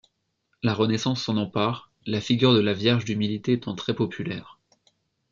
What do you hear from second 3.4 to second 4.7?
étant très populaire.